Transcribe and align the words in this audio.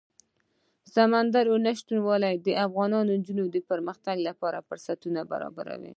سمندر 0.93 1.45
نه 1.65 1.71
شتون 1.79 1.99
د 2.45 2.47
افغان 2.65 2.91
نجونو 3.11 3.43
د 3.55 3.57
پرمختګ 3.69 4.17
لپاره 4.27 4.65
فرصتونه 4.67 5.19
برابروي. 5.31 5.89